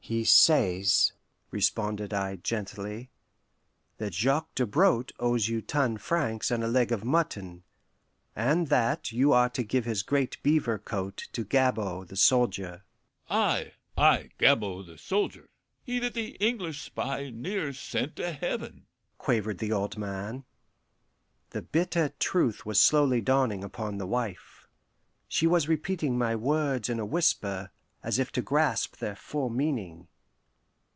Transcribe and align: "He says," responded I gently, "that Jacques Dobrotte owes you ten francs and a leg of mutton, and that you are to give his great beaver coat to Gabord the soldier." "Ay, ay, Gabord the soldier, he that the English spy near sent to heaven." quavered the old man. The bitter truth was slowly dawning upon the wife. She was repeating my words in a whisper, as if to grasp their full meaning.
"He 0.03 0.25
says," 0.25 1.13
responded 1.51 2.13
I 2.13 2.35
gently, 2.35 3.11
"that 3.97 4.13
Jacques 4.13 4.55
Dobrotte 4.55 5.13
owes 5.21 5.47
you 5.47 5.61
ten 5.61 5.95
francs 5.95 6.51
and 6.51 6.65
a 6.65 6.67
leg 6.67 6.91
of 6.91 7.05
mutton, 7.05 7.63
and 8.35 8.67
that 8.67 9.13
you 9.13 9.31
are 9.31 9.47
to 9.51 9.63
give 9.63 9.85
his 9.85 10.03
great 10.03 10.41
beaver 10.43 10.77
coat 10.79 11.29
to 11.31 11.45
Gabord 11.45 12.09
the 12.09 12.17
soldier." 12.17 12.83
"Ay, 13.29 13.71
ay, 13.95 14.31
Gabord 14.37 14.87
the 14.87 14.97
soldier, 14.97 15.47
he 15.81 15.97
that 15.99 16.13
the 16.13 16.31
English 16.41 16.81
spy 16.81 17.29
near 17.29 17.71
sent 17.71 18.17
to 18.17 18.33
heaven." 18.33 18.87
quavered 19.17 19.59
the 19.59 19.71
old 19.71 19.97
man. 19.97 20.43
The 21.51 21.61
bitter 21.61 22.11
truth 22.19 22.65
was 22.65 22.81
slowly 22.81 23.21
dawning 23.21 23.63
upon 23.63 23.97
the 23.97 24.07
wife. 24.07 24.67
She 25.29 25.47
was 25.47 25.69
repeating 25.69 26.17
my 26.17 26.35
words 26.35 26.89
in 26.89 26.99
a 26.99 27.05
whisper, 27.05 27.71
as 28.03 28.17
if 28.17 28.31
to 28.31 28.41
grasp 28.41 28.95
their 28.97 29.15
full 29.15 29.47
meaning. 29.47 30.07